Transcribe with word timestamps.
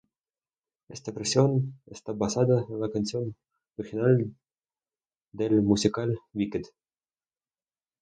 Esta 0.89 1.11
versión 1.11 1.79
está 1.85 2.11
basada 2.13 2.65
en 2.67 2.79
la 2.81 2.89
canción 2.89 3.35
original 3.77 4.35
de 5.31 5.45
el 5.45 5.61
musical 5.61 6.17
Wicked. 6.33 6.63